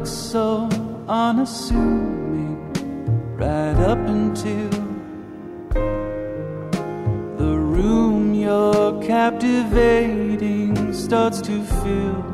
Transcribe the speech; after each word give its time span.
look 0.00 0.08
so 0.08 0.66
unassuming 1.08 2.56
right 3.36 3.76
up 3.76 3.98
until 3.98 4.70
the 7.36 7.54
room 7.76 8.32
you're 8.32 9.02
captivating 9.02 10.94
starts 10.94 11.42
to 11.42 11.62
fill 11.82 12.24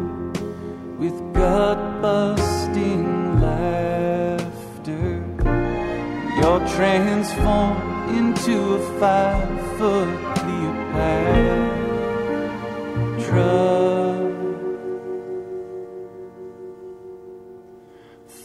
with 0.96 1.16
gut 1.34 2.00
busting 2.00 3.40
laughter. 3.40 5.24
You're 6.36 6.64
transformed 6.68 8.16
into 8.16 8.74
a 8.74 8.78
five 9.00 9.76
foot 9.76 10.36
Cleopatra. 10.36 11.36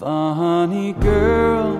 Funny 0.01 0.93
girl, 0.93 1.77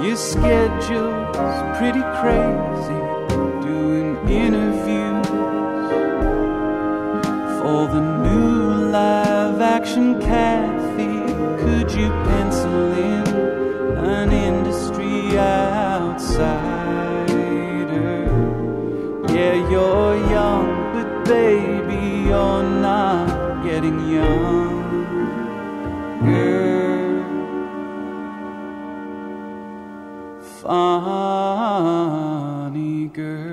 your 0.00 0.14
schedule's 0.14 1.36
pretty 1.78 2.04
crazy. 2.20 3.00
Doing 3.66 4.16
interviews 4.28 5.26
for 7.58 7.88
the 7.88 8.00
new 8.22 8.90
live 8.92 9.60
action 9.60 10.20
Cathy. 10.20 11.18
Could 11.60 11.90
you 11.90 12.08
pencil 12.28 12.92
in 12.92 13.26
an 13.98 14.30
industry 14.30 15.36
outsider? 15.36 16.52
Yeah, 19.34 19.54
you're 19.68 20.16
young, 20.30 20.68
but 20.92 21.08
baby, 21.24 21.61
girl. 33.12 33.51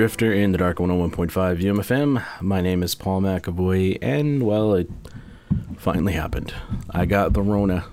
Drifter 0.00 0.32
in 0.32 0.52
the 0.52 0.56
Dark 0.56 0.78
101.5 0.78 1.60
UMFM. 1.60 2.24
My 2.40 2.62
name 2.62 2.82
is 2.82 2.94
Paul 2.94 3.20
McAvoy, 3.20 3.98
and 4.00 4.42
well, 4.42 4.72
it 4.72 4.88
finally 5.76 6.14
happened. 6.14 6.54
I 6.88 7.04
got 7.04 7.34
the 7.34 7.42
Rona. 7.42 7.84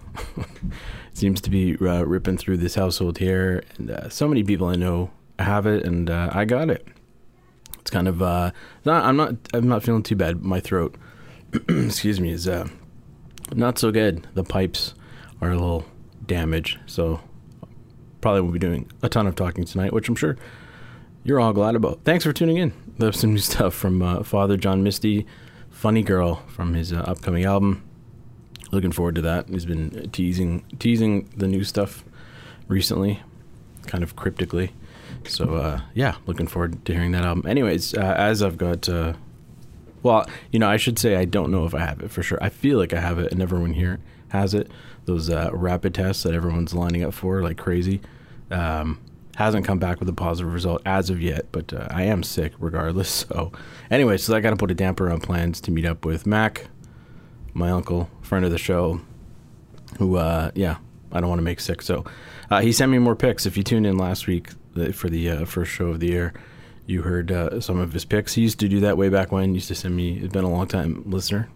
Seems 1.13 1.41
to 1.41 1.49
be 1.49 1.75
uh, 1.81 2.05
ripping 2.05 2.37
through 2.37 2.59
this 2.59 2.75
household 2.75 3.17
here, 3.17 3.61
and 3.77 3.91
uh, 3.91 4.07
so 4.07 4.25
many 4.25 4.41
people 4.41 4.67
I 4.67 4.75
know 4.75 5.11
have 5.37 5.65
it, 5.65 5.83
and 5.83 6.09
uh, 6.09 6.29
I 6.31 6.45
got 6.45 6.69
it. 6.69 6.87
It's 7.81 7.91
kind 7.91 8.07
of 8.07 8.21
uh, 8.21 8.51
not. 8.85 9.03
I'm 9.03 9.17
not. 9.17 9.35
I'm 9.53 9.67
not 9.67 9.83
feeling 9.83 10.01
too 10.01 10.15
bad. 10.15 10.45
My 10.45 10.61
throat, 10.61 10.95
excuse 11.67 12.21
me, 12.21 12.31
is 12.31 12.47
uh, 12.47 12.69
not 13.53 13.77
so 13.77 13.91
good. 13.91 14.25
The 14.33 14.45
pipes 14.45 14.93
are 15.41 15.49
a 15.49 15.55
little 15.55 15.85
damaged, 16.25 16.79
so 16.85 17.19
probably 18.21 18.39
won't 18.39 18.53
be 18.53 18.59
doing 18.59 18.89
a 19.03 19.09
ton 19.09 19.27
of 19.27 19.35
talking 19.35 19.65
tonight, 19.65 19.91
which 19.91 20.07
I'm 20.07 20.15
sure 20.15 20.37
you're 21.27 21.41
all 21.41 21.51
glad 21.51 21.75
about. 21.75 21.99
Thanks 22.05 22.23
for 22.23 22.31
tuning 22.31 22.55
in. 22.55 22.71
There's 22.97 23.19
some 23.19 23.33
new 23.33 23.39
stuff 23.39 23.73
from 23.75 24.01
uh, 24.01 24.23
Father 24.23 24.55
John 24.55 24.81
Misty, 24.81 25.27
Funny 25.69 26.01
Girl 26.01 26.35
from 26.47 26.73
his 26.73 26.93
uh, 26.93 26.99
upcoming 26.99 27.43
album. 27.43 27.83
Looking 28.71 28.93
forward 28.93 29.15
to 29.15 29.21
that. 29.21 29.49
He's 29.49 29.65
been 29.65 30.09
teasing 30.11 30.63
teasing 30.79 31.29
the 31.35 31.47
new 31.47 31.65
stuff 31.65 32.05
recently, 32.69 33.21
kind 33.87 34.03
of 34.03 34.15
cryptically. 34.15 34.71
So 35.25 35.55
uh, 35.55 35.81
yeah, 35.93 36.15
looking 36.25 36.47
forward 36.47 36.83
to 36.85 36.93
hearing 36.93 37.11
that 37.11 37.25
album. 37.25 37.45
Anyways, 37.45 37.93
uh, 37.93 38.15
as 38.17 38.41
I've 38.41 38.57
got, 38.57 38.87
uh, 38.87 39.13
well, 40.03 40.29
you 40.51 40.59
know, 40.59 40.69
I 40.69 40.77
should 40.77 40.97
say 40.97 41.17
I 41.17 41.25
don't 41.25 41.51
know 41.51 41.65
if 41.65 41.75
I 41.75 41.79
have 41.79 42.01
it 42.01 42.09
for 42.09 42.23
sure. 42.23 42.37
I 42.41 42.49
feel 42.49 42.77
like 42.77 42.93
I 42.93 43.01
have 43.01 43.19
it, 43.19 43.33
and 43.33 43.41
everyone 43.41 43.73
here 43.73 43.99
has 44.29 44.53
it. 44.53 44.71
Those 45.05 45.29
uh, 45.29 45.49
rapid 45.51 45.93
tests 45.93 46.23
that 46.23 46.33
everyone's 46.33 46.73
lining 46.73 47.03
up 47.03 47.13
for 47.13 47.41
like 47.41 47.57
crazy. 47.57 47.99
Um, 48.49 48.99
hasn't 49.37 49.63
come 49.65 49.77
back 49.77 49.99
with 49.99 50.09
a 50.09 50.13
positive 50.13 50.51
result 50.51 50.81
as 50.83 51.11
of 51.11 51.21
yet, 51.21 51.45
but 51.51 51.71
uh, 51.71 51.87
I 51.91 52.03
am 52.03 52.23
sick 52.23 52.53
regardless. 52.59 53.25
So, 53.37 53.51
anyway, 53.91 54.17
so 54.17 54.35
I 54.35 54.39
got 54.39 54.49
to 54.49 54.55
put 54.55 54.71
a 54.71 54.73
damper 54.73 55.11
on 55.11 55.21
plans 55.21 55.61
to 55.61 55.71
meet 55.71 55.85
up 55.85 56.05
with 56.05 56.25
Mac, 56.25 56.67
my 57.53 57.69
uncle, 57.69 58.09
friend 58.21 58.43
of 58.45 58.51
the 58.51 58.57
show, 58.57 58.99
who, 59.99 60.17
uh, 60.17 60.49
yeah, 60.55 60.77
I 61.11 61.19
don't 61.19 61.29
want 61.29 61.39
to 61.39 61.43
make 61.43 61.59
sick. 61.59 61.83
So 61.83 62.03
uh, 62.49 62.61
he 62.61 62.71
sent 62.71 62.91
me 62.91 62.97
more 62.97 63.15
picks. 63.15 63.45
If 63.45 63.57
you 63.57 63.63
tuned 63.63 63.85
in 63.85 63.97
last 63.97 64.25
week 64.25 64.49
for 64.93 65.07
the 65.07 65.29
uh, 65.29 65.45
first 65.45 65.71
show 65.71 65.87
of 65.87 65.99
the 65.99 66.07
year, 66.07 66.33
you 66.87 67.03
heard 67.03 67.31
uh, 67.31 67.61
some 67.61 67.77
of 67.79 67.93
his 67.93 68.05
picks. 68.05 68.33
He 68.33 68.41
used 68.41 68.59
to 68.61 68.67
do 68.67 68.79
that 68.79 68.97
way 68.97 69.09
back 69.09 69.31
when. 69.31 69.49
He 69.49 69.55
used 69.55 69.67
to 69.67 69.75
send 69.75 69.95
me. 69.95 70.17
It's 70.17 70.33
been 70.33 70.45
a 70.45 70.49
long 70.49 70.67
time 70.67 71.03
listener. 71.05 71.49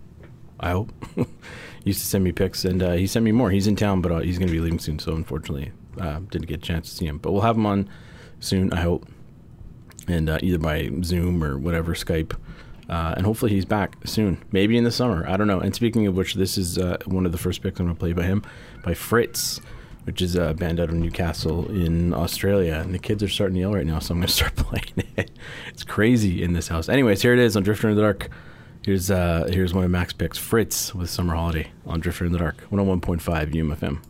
I 0.60 0.72
hope. 0.72 0.92
used 1.84 2.02
to 2.02 2.06
send 2.06 2.24
me 2.24 2.32
picks, 2.32 2.64
and 2.64 2.84
uh, 2.84 2.92
he 2.92 3.08
sent 3.08 3.26
me 3.26 3.32
more. 3.32 3.50
He's 3.50 3.66
in 3.66 3.76
town, 3.76 4.02
but 4.02 4.24
he's 4.24 4.38
going 4.38 4.50
to 4.50 4.54
be 4.54 4.60
leaving 4.60 4.78
soon. 4.78 5.00
So 5.00 5.16
unfortunately, 5.16 5.72
uh, 6.00 6.20
didn't 6.30 6.48
get 6.48 6.60
a 6.60 6.62
chance 6.62 6.90
to 6.90 6.96
see 6.96 7.06
him. 7.06 7.18
But 7.18 7.32
we'll 7.32 7.42
have 7.42 7.56
him 7.56 7.66
on 7.66 7.90
soon. 8.40 8.72
I 8.74 8.82
hope, 8.82 9.08
and 10.08 10.30
uh, 10.30 10.40
either 10.42 10.58
by 10.58 10.90
Zoom 11.04 11.44
or 11.44 11.58
whatever 11.58 11.94
Skype. 11.94 12.36
Uh, 12.90 13.14
and 13.16 13.26
hopefully 13.26 13.52
he's 13.52 13.64
back 13.64 13.96
soon, 14.04 14.44
maybe 14.52 14.78
in 14.78 14.84
the 14.84 14.92
summer. 14.92 15.26
I 15.26 15.38
don't 15.38 15.48
know. 15.48 15.62
And 15.62 15.74
speaking 15.74 16.08
of 16.08 16.16
which, 16.16 16.34
this 16.34 16.58
is 16.58 16.78
uh, 16.78 16.98
one 17.06 17.26
of 17.26 17.32
the 17.32 17.38
first 17.38 17.62
picks 17.64 17.80
I'm 17.80 17.86
going 17.86 17.96
to 17.96 18.00
play 18.00 18.12
by 18.12 18.24
him, 18.24 18.44
by 18.84 18.94
Fritz, 18.94 19.62
which 20.04 20.22
is 20.22 20.36
a 20.36 20.54
band 20.54 20.80
out 20.80 20.90
of 20.90 20.96
Newcastle 20.96 21.72
in 21.72 22.14
Australia. 22.14 22.74
And 22.84 22.94
the 22.94 23.00
kids 23.00 23.24
are 23.24 23.30
starting 23.30 23.56
to 23.56 23.62
yell 23.62 23.74
right 23.74 23.86
now, 23.86 24.00
so 24.00 24.14
I'm 24.14 24.20
going 24.20 24.28
to 24.28 24.34
start 24.34 24.56
playing 24.58 25.08
it. 25.16 25.32
it's 25.70 25.86
crazy 25.86 26.44
in 26.44 26.52
this 26.52 26.68
house. 26.68 26.90
Anyways, 26.90 27.22
here 27.22 27.34
it 27.34 27.40
is 27.40 27.56
on 27.56 27.64
Drifter 27.64 27.88
in 27.90 27.96
the 27.96 28.02
Dark. 28.02 28.30
Here's 28.84 29.12
uh, 29.12 29.48
here's 29.52 29.76
one 29.76 29.84
of 29.84 29.92
Mac's 29.92 30.12
picks, 30.12 30.40
Fritz 30.40 30.96
with 30.96 31.10
Summer 31.10 31.36
Holiday 31.36 31.72
on 31.86 32.00
Drifter 32.00 32.26
in 32.26 32.32
the 32.32 32.40
Dark, 32.40 32.68
101.5 32.72 33.22
UMFM. 33.54 34.02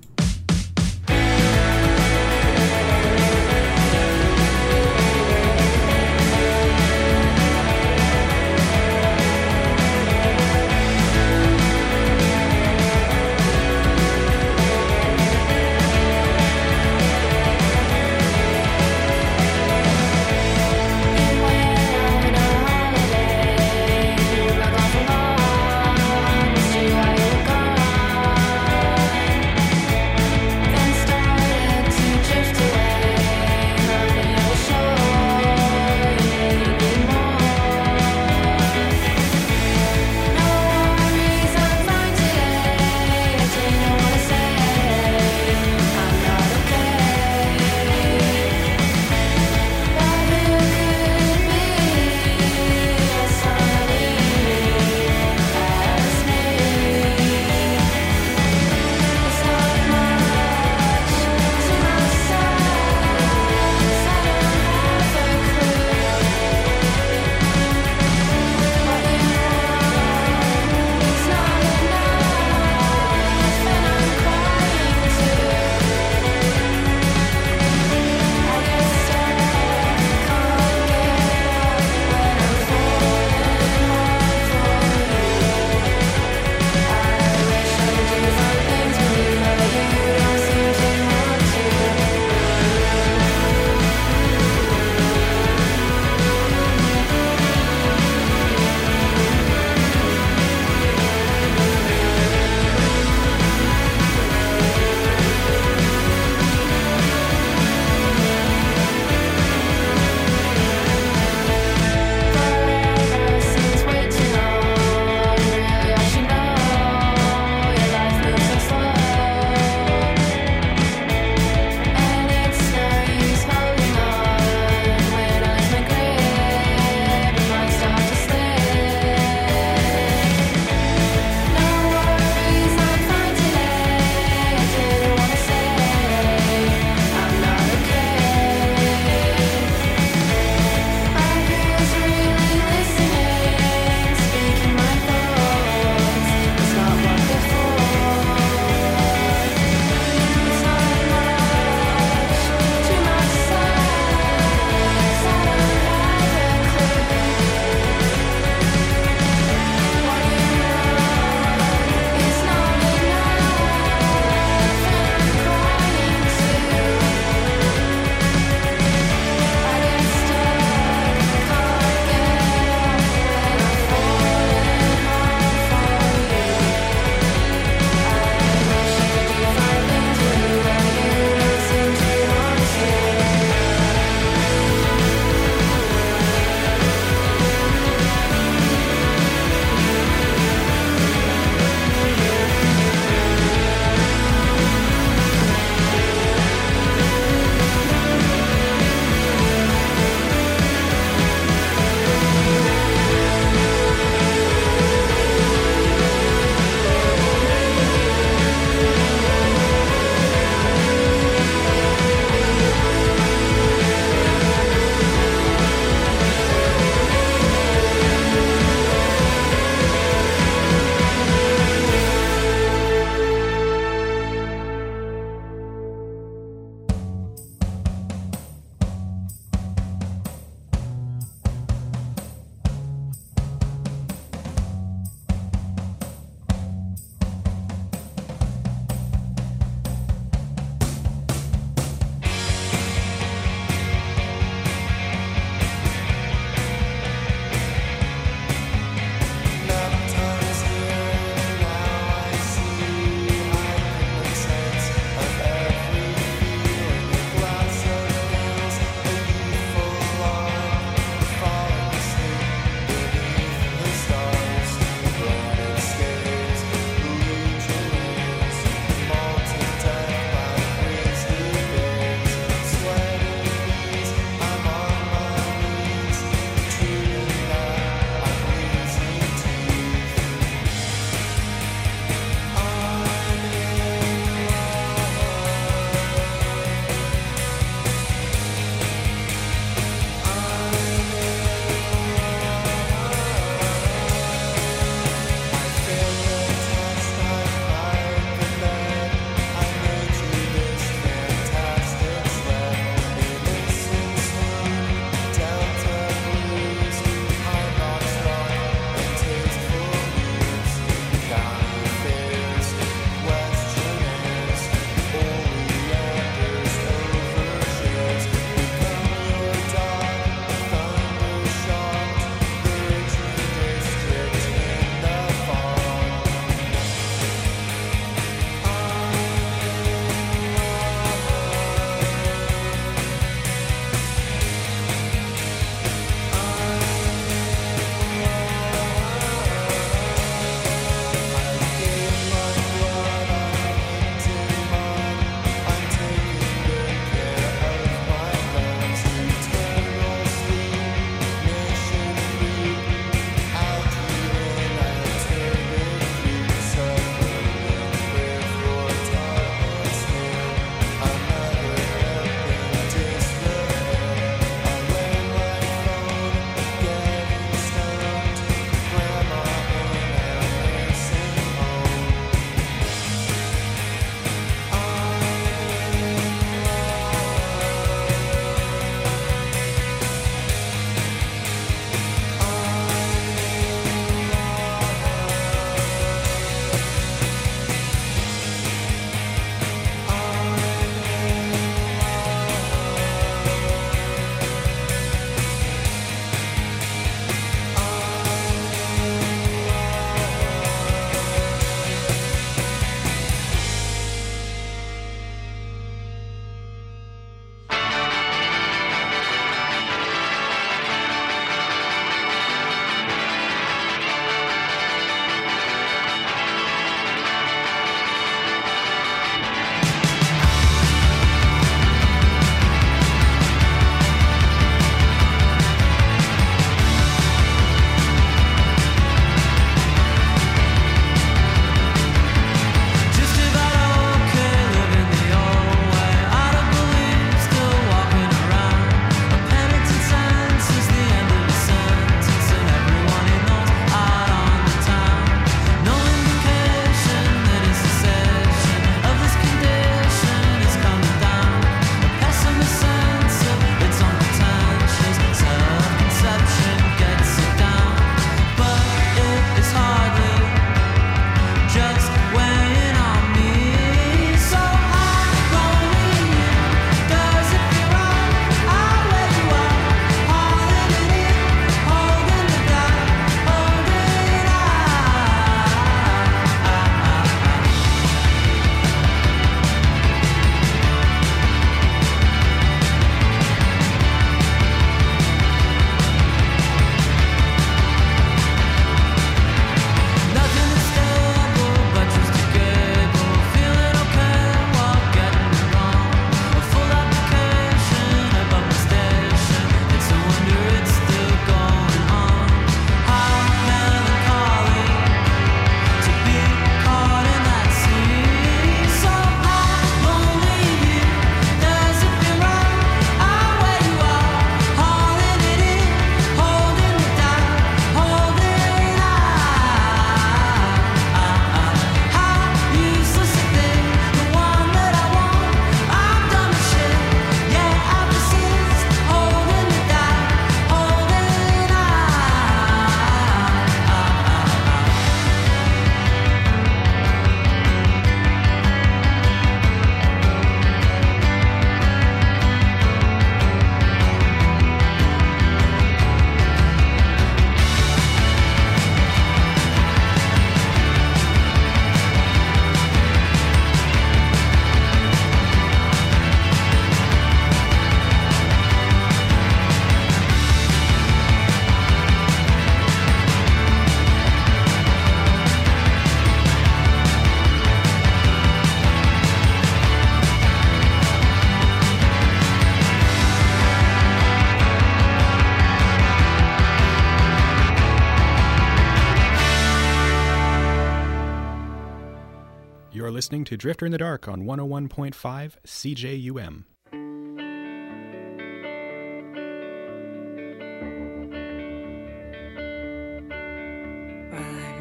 Listening 583.32 583.46
to 583.46 583.56
Drifter 583.56 583.86
in 583.86 583.94
the 583.94 583.98
Dark 583.98 584.28
on 584.28 584.42
101.5 584.44 585.56
CJUM. 585.66 586.66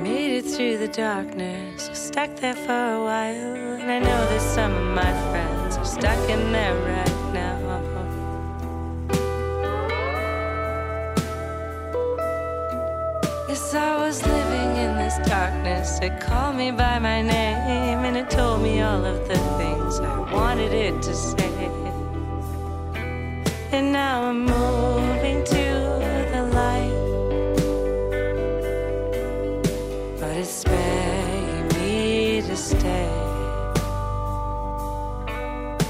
Made 0.00 0.38
it 0.38 0.42
through 0.42 0.78
the 0.78 0.88
darkness, 0.88 1.90
stuck 1.92 2.35
there 2.40 2.57
for 2.57 2.73
a 2.73 3.04
while. 3.04 3.54
And 3.78 3.88
I 3.88 4.00
know 4.00 4.07
that 4.07 4.40
some 4.40 4.73
of 4.73 4.95
my 4.97 5.30
friends 5.30 5.76
are 5.76 5.85
stuck 5.85 6.28
in 6.28 6.50
their 6.50 6.75
right 6.75 7.19
Yes, 13.72 13.76
I 13.76 14.04
was 14.04 14.26
living 14.26 14.76
in 14.84 14.96
this 14.96 15.16
darkness. 15.28 16.00
It 16.02 16.20
called 16.20 16.56
me 16.56 16.72
by 16.72 16.98
my 16.98 17.22
name 17.22 18.04
and 18.04 18.16
it 18.16 18.28
told 18.28 18.62
me 18.62 18.80
all 18.80 19.04
of 19.04 19.28
the 19.28 19.38
things 19.58 20.00
I 20.00 20.18
wanted 20.32 20.72
it 20.72 21.00
to 21.02 21.14
say. 21.14 21.70
And 23.70 23.92
now 23.92 24.24
I'm 24.24 24.40
moving 24.44 25.44
to 25.44 25.66
the 26.32 26.50
light. 26.52 26.96
but 30.18 30.36
it's 30.36 30.64
begging 30.64 31.68
me 31.78 32.42
to 32.42 32.56
stay. 32.56 33.08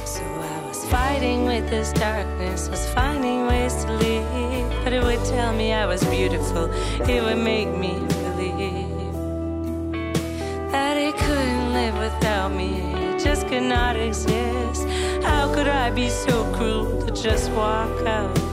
So 0.04 0.22
I 0.22 0.68
was 0.68 0.84
fighting 0.90 1.46
with 1.46 1.70
this 1.70 1.94
darkness, 1.94 2.68
was 2.68 2.86
finding 2.90 3.46
ways 3.46 3.84
to 3.86 3.92
leave, 3.92 4.49
it 4.92 5.02
would 5.02 5.24
tell 5.24 5.52
me 5.52 5.72
I 5.72 5.86
was 5.86 6.02
beautiful. 6.04 6.64
It 7.08 7.22
would 7.22 7.38
make 7.38 7.68
me 7.68 7.94
believe 7.98 9.12
that 10.72 10.96
it 10.96 11.16
couldn't 11.16 11.72
live 11.72 11.96
without 11.98 12.52
me. 12.52 12.80
It 12.94 13.22
just 13.22 13.46
could 13.48 13.62
not 13.62 13.96
exist. 13.96 14.86
How 15.22 15.52
could 15.54 15.68
I 15.68 15.90
be 15.90 16.08
so 16.08 16.44
cruel 16.54 17.06
to 17.06 17.12
just 17.12 17.50
walk 17.52 18.06
out 18.06 18.49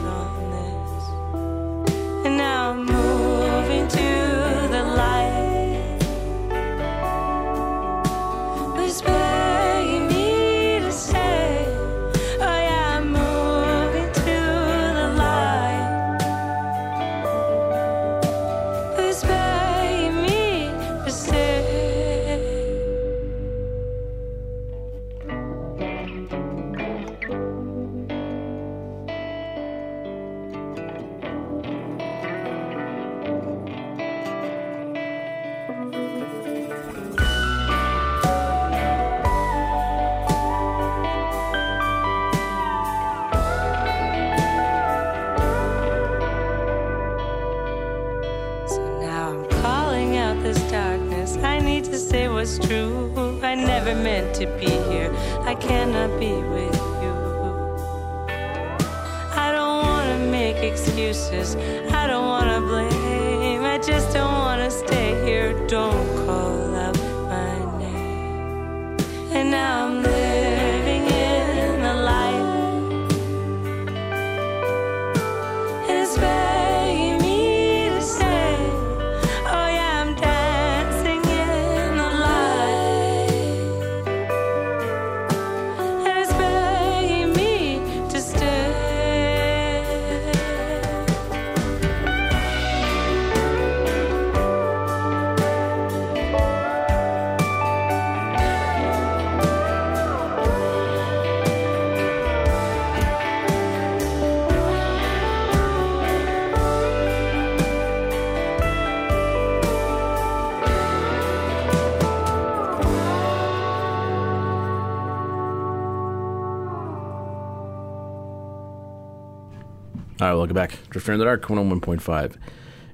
Right, 120.28 120.34
welcome 120.34 120.56
back. 120.56 120.78
Drifter 120.90 121.14
in 121.14 121.20
the 121.20 121.24
Dark, 121.24 121.44
101.5 121.44 122.36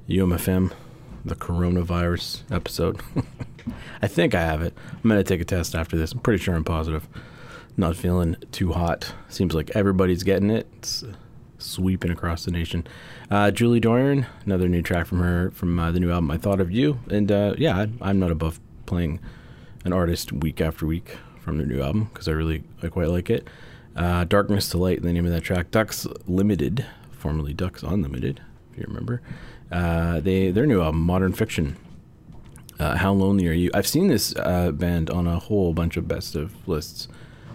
UMFM, 0.07 0.71
the 1.25 1.33
coronavirus 1.33 2.43
episode. 2.51 3.01
I 4.03 4.07
think 4.07 4.35
I 4.35 4.41
have 4.41 4.61
it. 4.61 4.75
I'm 4.91 5.09
going 5.09 5.17
to 5.17 5.23
take 5.23 5.41
a 5.41 5.43
test 5.43 5.73
after 5.73 5.97
this. 5.97 6.11
I'm 6.11 6.19
pretty 6.19 6.43
sure 6.43 6.53
I'm 6.53 6.63
positive. 6.63 7.07
Not 7.75 7.95
feeling 7.95 8.35
too 8.51 8.73
hot. 8.73 9.15
Seems 9.29 9.55
like 9.55 9.71
everybody's 9.71 10.21
getting 10.21 10.51
it. 10.51 10.67
It's 10.77 11.03
sweeping 11.57 12.11
across 12.11 12.45
the 12.45 12.51
nation. 12.51 12.85
Uh, 13.31 13.49
Julie 13.49 13.81
Doiron, 13.81 14.27
another 14.45 14.69
new 14.69 14.83
track 14.83 15.07
from 15.07 15.21
her 15.21 15.49
from 15.55 15.79
uh, 15.79 15.91
the 15.91 15.99
new 15.99 16.11
album, 16.11 16.29
I 16.29 16.37
Thought 16.37 16.61
of 16.61 16.69
You. 16.69 16.99
And 17.09 17.31
uh, 17.31 17.55
yeah, 17.57 17.75
I, 17.75 17.89
I'm 17.99 18.19
not 18.19 18.29
above 18.29 18.59
playing 18.85 19.19
an 19.85 19.91
artist 19.91 20.31
week 20.31 20.61
after 20.61 20.85
week 20.85 21.17
from 21.39 21.57
their 21.57 21.65
new 21.65 21.81
album 21.81 22.11
because 22.13 22.27
I 22.27 22.33
really 22.33 22.63
I 22.83 22.89
quite 22.89 23.07
like 23.07 23.31
it. 23.31 23.47
Uh, 23.95 24.23
Darkness 24.23 24.69
to 24.69 24.77
Light, 24.77 25.01
the 25.01 25.11
name 25.11 25.25
of 25.25 25.31
that 25.31 25.41
track. 25.41 25.71
Ducks 25.71 26.05
Limited, 26.27 26.85
formerly 27.23 27.53
Ducks 27.53 27.83
Unlimited, 27.83 28.41
if 28.69 28.77
you 28.77 28.83
remember. 28.85 29.21
Uh, 29.71 30.19
they 30.19 30.51
their 30.51 30.65
new 30.65 30.81
album, 30.81 30.99
Modern 31.01 31.31
Fiction. 31.31 31.77
Uh, 32.77 32.97
How 32.97 33.13
lonely 33.13 33.47
are 33.47 33.53
you? 33.53 33.71
I've 33.73 33.87
seen 33.87 34.09
this 34.09 34.35
uh, 34.35 34.71
band 34.73 35.09
on 35.09 35.25
a 35.25 35.39
whole 35.39 35.73
bunch 35.73 35.95
of 35.95 36.05
best 36.05 36.35
of 36.35 36.67
lists, 36.67 37.07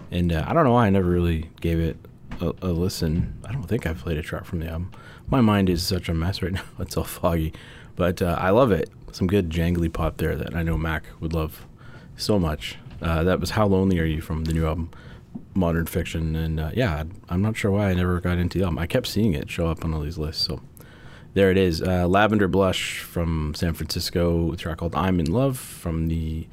and 0.09 0.33
uh, 0.33 0.43
I 0.47 0.53
don't 0.53 0.63
know 0.63 0.73
why 0.73 0.87
I 0.87 0.89
never 0.89 1.07
really 1.07 1.51
gave 1.61 1.79
it 1.79 1.97
a, 2.41 2.51
a 2.63 2.69
listen. 2.69 3.37
I 3.45 3.51
don't 3.51 3.67
think 3.67 3.85
I've 3.85 3.99
played 3.99 4.17
a 4.17 4.23
track 4.23 4.45
from 4.45 4.59
the 4.59 4.65
album. 4.67 4.91
My 5.27 5.39
mind 5.39 5.69
is 5.69 5.85
such 5.85 6.09
a 6.09 6.15
mess 6.15 6.41
right 6.45 6.53
now; 6.53 6.63
it's 6.79 6.97
all 6.97 7.03
foggy, 7.03 7.53
but 7.95 8.23
uh, 8.23 8.37
I 8.39 8.49
love 8.49 8.71
it. 8.71 8.89
Some 9.11 9.27
good 9.27 9.51
jangly 9.51 9.93
pop 9.93 10.17
there 10.17 10.35
that 10.35 10.55
I 10.55 10.63
know 10.63 10.79
Mac 10.79 11.03
would 11.19 11.33
love 11.33 11.67
so 12.17 12.39
much. 12.39 12.77
Uh, 13.03 13.23
that 13.23 13.39
was 13.39 13.51
How 13.51 13.67
Lonely 13.67 13.99
Are 13.99 14.05
You 14.05 14.19
from 14.19 14.45
the 14.45 14.53
new 14.53 14.65
album, 14.65 14.89
Modern 15.59 15.85
Fiction. 15.85 16.35
And 16.35 16.59
uh, 16.59 16.71
yeah, 16.73 17.03
I'm 17.27 17.41
not 17.41 17.57
sure 17.57 17.71
why 17.71 17.89
I 17.89 17.93
never 17.93 18.19
got 18.19 18.37
into 18.37 18.57
the 18.57 18.63
album. 18.63 18.79
I 18.79 18.87
kept 18.87 19.07
seeing 19.07 19.33
it 19.33 19.49
show 19.49 19.67
up 19.67 19.83
on 19.85 19.93
all 19.93 20.01
these 20.01 20.17
lists. 20.17 20.45
So 20.45 20.61
there 21.33 21.51
it 21.51 21.57
is. 21.57 21.81
Uh, 21.81 22.07
Lavender 22.07 22.47
Blush 22.47 23.01
from 23.01 23.53
San 23.53 23.73
Francisco, 23.73 24.53
a 24.53 24.57
track 24.57 24.77
called 24.77 24.95
I'm 24.95 25.19
in 25.19 25.31
Love 25.31 25.59
from 25.59 26.07
the 26.07 26.47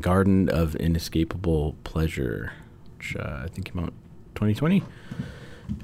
Garden 0.00 0.48
of 0.48 0.74
Inescapable 0.76 1.76
Pleasure, 1.84 2.52
which 2.96 3.16
uh, 3.16 3.42
I 3.44 3.48
think 3.48 3.72
came 3.72 3.82
out 3.82 3.92
2020. 4.34 4.82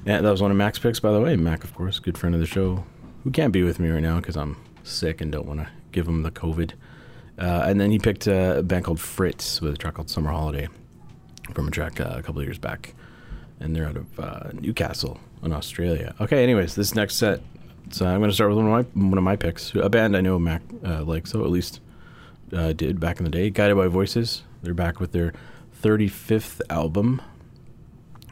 Yeah, 0.05 0.21
that 0.21 0.29
was 0.29 0.41
one 0.41 0.51
of 0.51 0.57
Mac's 0.57 0.79
picks, 0.79 0.99
by 0.99 1.11
the 1.11 1.21
way. 1.21 1.35
Mac, 1.35 1.63
of 1.63 1.73
course, 1.75 1.99
good 1.99 2.17
friend 2.17 2.33
of 2.33 2.41
the 2.41 2.47
show, 2.47 2.85
who 3.23 3.31
can't 3.31 3.53
be 3.53 3.63
with 3.63 3.79
me 3.79 3.89
right 3.89 4.01
now 4.01 4.17
because 4.17 4.35
I'm 4.35 4.57
sick 4.83 5.21
and 5.21 5.31
don't 5.31 5.45
want 5.45 5.59
to 5.59 5.69
give 5.91 6.07
him 6.07 6.23
the 6.23 6.31
COVID. 6.31 6.73
Uh, 7.37 7.63
and 7.65 7.79
then 7.79 7.91
he 7.91 7.99
picked 7.99 8.27
uh, 8.27 8.55
a 8.57 8.63
band 8.63 8.85
called 8.85 8.99
Fritz 8.99 9.61
with 9.61 9.73
a 9.73 9.77
track 9.77 9.93
called 9.93 10.09
Summer 10.09 10.31
Holiday 10.31 10.67
from 11.53 11.67
a 11.67 11.71
track 11.71 11.99
uh, 11.99 12.15
a 12.17 12.23
couple 12.23 12.41
years 12.43 12.57
back. 12.57 12.93
And 13.59 13.75
they're 13.75 13.87
out 13.87 13.97
of 13.97 14.19
uh, 14.19 14.49
Newcastle 14.53 15.19
in 15.43 15.51
Australia. 15.51 16.15
Okay, 16.21 16.43
anyways, 16.43 16.75
this 16.75 16.95
next 16.95 17.15
set. 17.15 17.41
So 17.91 18.05
I'm 18.05 18.19
going 18.19 18.29
to 18.29 18.35
start 18.35 18.51
with 18.51 18.57
one 18.57 18.67
of 18.67 18.95
my 18.95 19.07
one 19.07 19.17
of 19.17 19.23
my 19.23 19.35
picks, 19.35 19.73
a 19.75 19.89
band 19.89 20.15
I 20.15 20.21
know 20.21 20.37
Mac 20.37 20.61
uh, 20.85 21.03
likes, 21.03 21.31
so 21.31 21.43
at 21.43 21.49
least 21.49 21.81
uh, 22.53 22.71
did 22.73 22.99
back 22.99 23.17
in 23.17 23.23
the 23.23 23.31
day. 23.31 23.49
Guided 23.49 23.75
by 23.75 23.87
Voices. 23.87 24.43
They're 24.61 24.73
back 24.73 24.99
with 24.99 25.11
their 25.11 25.33
35th 25.81 26.61
album, 26.69 27.21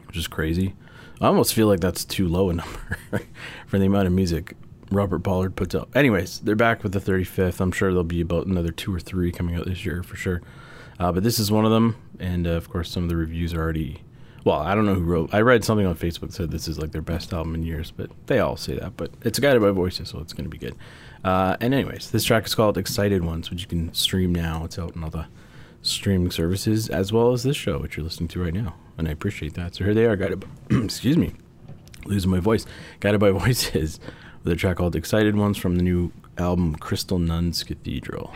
which 0.06 0.16
is 0.16 0.28
crazy. 0.28 0.74
I 1.20 1.26
almost 1.26 1.54
feel 1.54 1.66
like 1.66 1.80
that's 1.80 2.04
too 2.04 2.28
low 2.28 2.50
a 2.50 2.54
number 2.54 2.98
for 3.66 3.78
the 3.78 3.86
amount 3.86 4.06
of 4.06 4.12
music 4.12 4.54
Robert 4.90 5.20
Pollard 5.20 5.56
puts 5.56 5.74
out. 5.74 5.88
Anyways, 5.94 6.40
they're 6.40 6.56
back 6.56 6.82
with 6.82 6.92
the 6.92 7.00
35th. 7.00 7.60
I'm 7.60 7.72
sure 7.72 7.90
there'll 7.90 8.04
be 8.04 8.20
about 8.20 8.46
another 8.46 8.70
two 8.70 8.94
or 8.94 9.00
three 9.00 9.32
coming 9.32 9.54
out 9.54 9.66
this 9.66 9.84
year 9.84 10.02
for 10.02 10.16
sure. 10.16 10.40
Uh, 10.98 11.12
but 11.12 11.22
this 11.22 11.38
is 11.38 11.50
one 11.50 11.64
of 11.64 11.70
them. 11.70 11.96
And 12.20 12.46
uh, 12.46 12.50
of 12.50 12.68
course, 12.68 12.90
some 12.90 13.04
of 13.04 13.08
the 13.08 13.16
reviews 13.16 13.54
are 13.54 13.60
already. 13.60 14.02
Well, 14.44 14.58
I 14.58 14.74
don't 14.74 14.86
know 14.86 14.94
who 14.94 15.02
wrote. 15.02 15.34
I 15.34 15.40
read 15.40 15.64
something 15.64 15.84
on 15.86 15.96
Facebook 15.96 16.32
said 16.32 16.50
this 16.50 16.68
is 16.68 16.78
like 16.78 16.92
their 16.92 17.02
best 17.02 17.32
album 17.32 17.54
in 17.54 17.64
years, 17.64 17.90
but 17.90 18.10
they 18.26 18.38
all 18.38 18.56
say 18.56 18.78
that. 18.78 18.96
But 18.96 19.10
it's 19.22 19.38
guided 19.38 19.60
by 19.60 19.70
voices, 19.70 20.10
so 20.10 20.20
it's 20.20 20.32
going 20.32 20.44
to 20.44 20.50
be 20.50 20.58
good. 20.58 20.74
Uh, 21.24 21.56
and 21.60 21.74
anyways, 21.74 22.10
this 22.10 22.24
track 22.24 22.46
is 22.46 22.54
called 22.54 22.78
"Excited 22.78 23.24
Ones," 23.24 23.50
which 23.50 23.62
you 23.62 23.66
can 23.68 23.92
stream 23.92 24.34
now. 24.34 24.64
It's 24.64 24.78
out 24.78 24.94
in 24.96 25.04
all 25.04 25.10
the 25.10 25.26
streaming 25.82 26.30
services 26.30 26.88
as 26.88 27.12
well 27.12 27.32
as 27.32 27.42
this 27.42 27.56
show, 27.56 27.78
which 27.78 27.96
you're 27.96 28.04
listening 28.04 28.28
to 28.28 28.42
right 28.42 28.54
now, 28.54 28.74
and 28.96 29.08
I 29.08 29.10
appreciate 29.10 29.54
that. 29.54 29.74
So 29.74 29.84
here 29.84 29.94
they 29.94 30.06
are, 30.06 30.16
guided. 30.16 30.40
By, 30.40 30.46
excuse 30.84 31.16
me, 31.16 31.34
losing 32.04 32.30
my 32.30 32.40
voice. 32.40 32.64
Guided 33.00 33.20
by 33.20 33.30
voices, 33.32 34.00
with 34.44 34.52
a 34.52 34.56
track 34.56 34.76
called 34.76 34.96
"Excited 34.96 35.36
Ones" 35.36 35.58
from 35.58 35.76
the 35.76 35.82
new 35.82 36.12
album 36.38 36.76
Crystal 36.76 37.18
Nuns 37.18 37.64
Cathedral. 37.64 38.32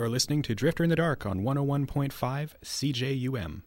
You're 0.00 0.08
listening 0.08 0.40
to 0.44 0.54
Drifter 0.54 0.82
in 0.82 0.88
the 0.88 0.96
Dark 0.96 1.26
on 1.26 1.42
101.5 1.42 2.10
CJUM. 2.64 3.60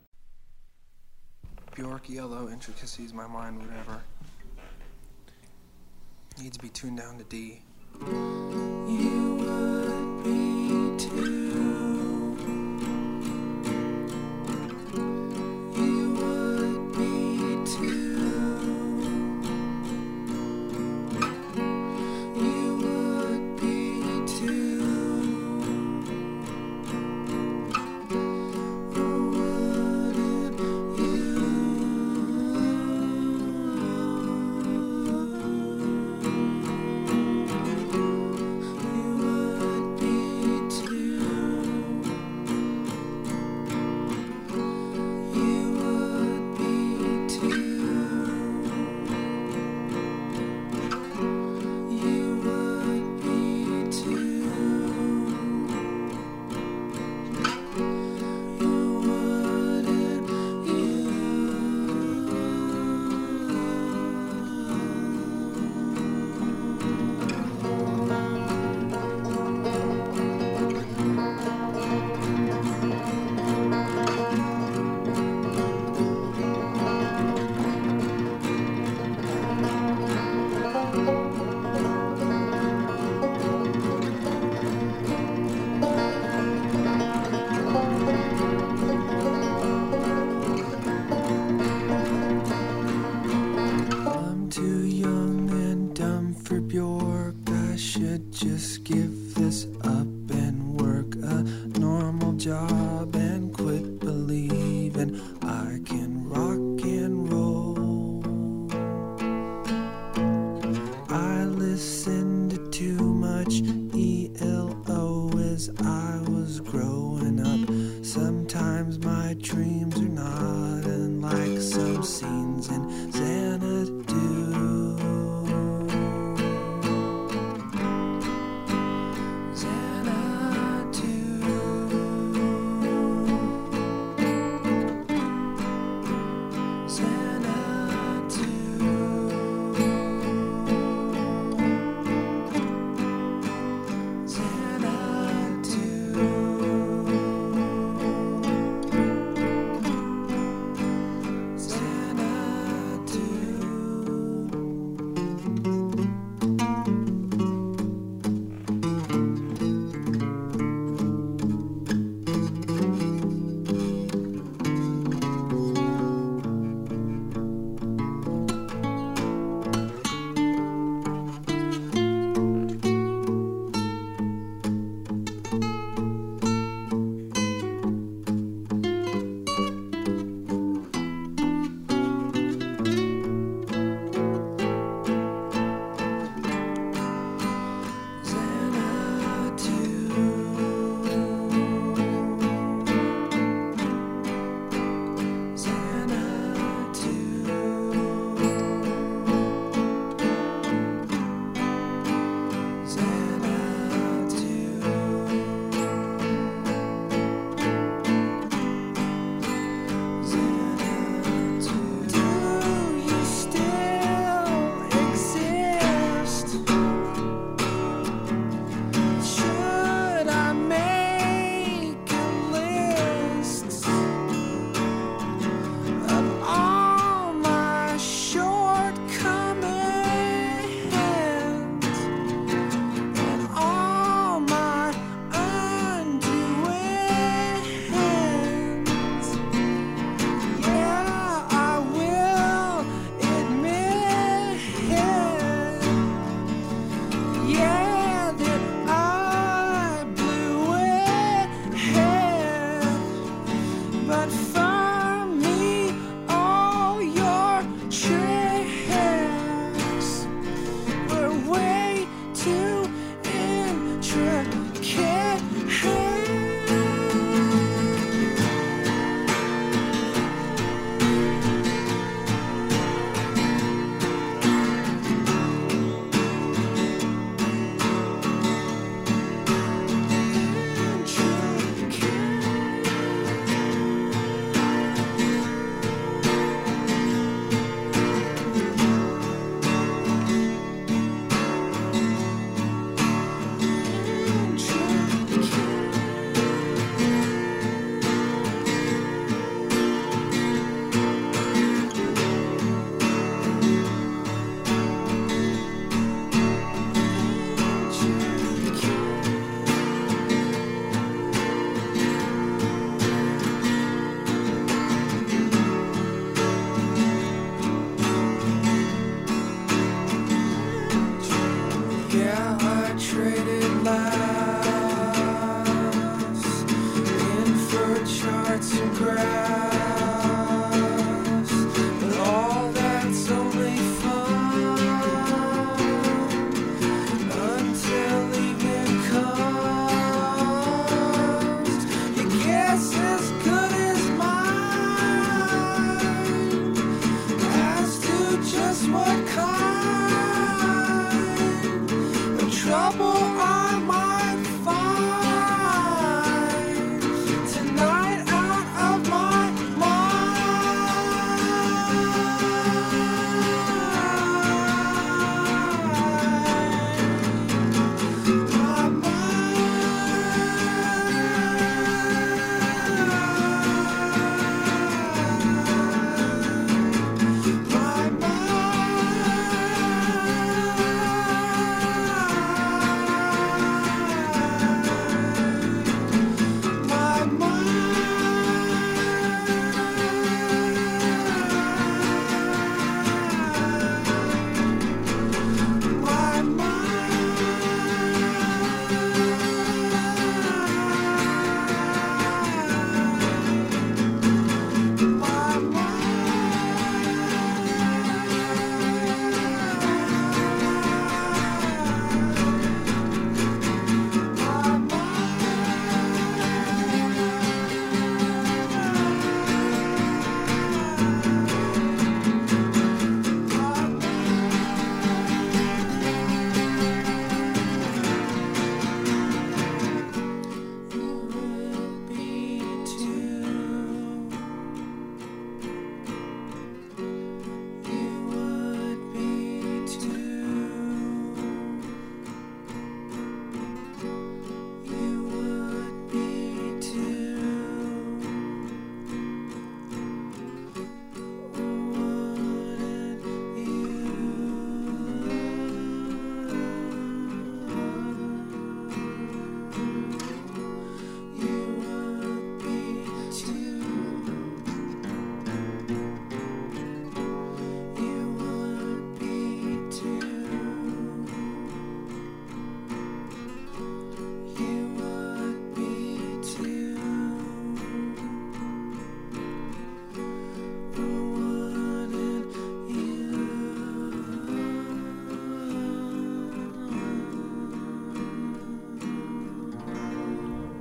Bjork 1.75 2.09
Yellow 2.09 2.49
intricacies 2.49 3.13
my 3.13 3.27
mind 3.27 3.59
whatever. 3.59 4.01
Needs 6.41 6.57
to 6.57 6.63
be 6.63 6.69
tuned 6.69 6.97
down 6.97 7.19
to 7.19 7.23
D. 7.25 7.61
You 8.01 9.22